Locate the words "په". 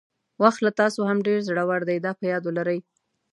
2.19-2.23